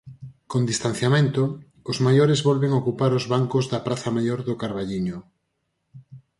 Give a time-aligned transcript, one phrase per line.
[0.51, 1.43] Con distanciamento,
[1.91, 5.17] os maiores volven ocupar os bancos da praza Maior do Carballiño.